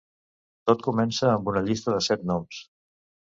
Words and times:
Tot 0.71 0.79
comença 0.87 1.29
amb 1.33 1.51
una 1.51 1.63
llista 1.67 1.95
de 1.97 2.01
set 2.07 2.25
noms. 2.33 2.65